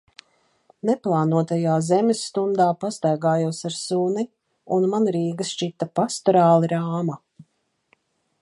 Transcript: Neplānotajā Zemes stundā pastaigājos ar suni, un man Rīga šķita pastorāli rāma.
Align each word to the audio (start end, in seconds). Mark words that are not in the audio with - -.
Neplānotajā 0.89 1.75
Zemes 1.89 2.23
stundā 2.29 2.67
pastaigājos 2.85 3.61
ar 3.71 3.77
suni, 3.81 4.27
un 4.79 4.89
man 4.95 5.09
Rīga 5.17 5.49
šķita 5.53 5.93
pastorāli 6.01 6.73
rāma. 6.77 7.21